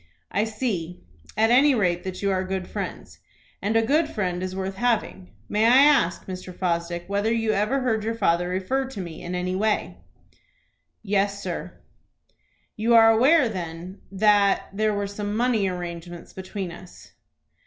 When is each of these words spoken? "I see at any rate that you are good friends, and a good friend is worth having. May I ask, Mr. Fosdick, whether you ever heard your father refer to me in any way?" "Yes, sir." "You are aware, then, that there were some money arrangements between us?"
"I 0.31 0.45
see 0.45 1.03
at 1.37 1.51
any 1.51 1.75
rate 1.75 2.03
that 2.05 2.23
you 2.23 2.31
are 2.31 2.43
good 2.43 2.67
friends, 2.67 3.19
and 3.61 3.75
a 3.75 3.83
good 3.85 4.09
friend 4.09 4.41
is 4.41 4.55
worth 4.55 4.77
having. 4.77 5.29
May 5.47 5.65
I 5.65 5.77
ask, 5.83 6.25
Mr. 6.25 6.51
Fosdick, 6.51 7.07
whether 7.07 7.31
you 7.31 7.51
ever 7.51 7.81
heard 7.81 8.03
your 8.03 8.15
father 8.15 8.49
refer 8.49 8.85
to 8.87 8.99
me 8.99 9.21
in 9.21 9.35
any 9.35 9.55
way?" 9.55 9.99
"Yes, 11.03 11.43
sir." 11.43 11.73
"You 12.75 12.95
are 12.95 13.11
aware, 13.11 13.47
then, 13.47 14.01
that 14.11 14.69
there 14.73 14.91
were 14.95 15.05
some 15.05 15.37
money 15.37 15.67
arrangements 15.67 16.33
between 16.33 16.71
us?" 16.71 17.11